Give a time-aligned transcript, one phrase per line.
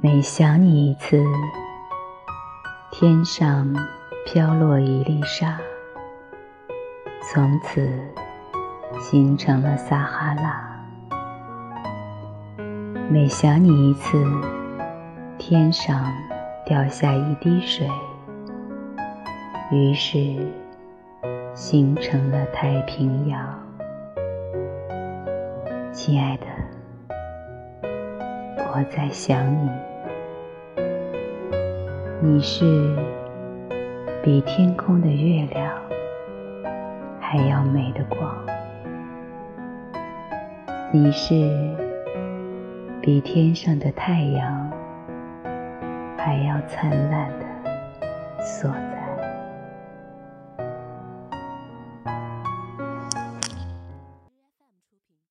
[0.00, 1.24] 每想你一次，
[2.92, 3.74] 天上
[4.24, 5.58] 飘落一粒沙，
[7.20, 7.90] 从此
[9.00, 10.84] 形成了撒哈拉。
[13.10, 14.24] 每想你一次，
[15.36, 16.06] 天上
[16.64, 17.90] 掉下一滴水，
[19.72, 20.46] 于是
[21.54, 23.58] 形成了太平洋。
[25.92, 26.46] 亲爱的，
[28.70, 29.70] 我在想你，
[32.20, 32.96] 你是
[34.22, 35.72] 比天空的月亮
[37.18, 38.34] 还要美的光，
[40.92, 41.34] 你是。
[43.00, 44.70] 比天上的太阳
[46.18, 47.46] 还要灿烂的
[48.42, 48.70] 所。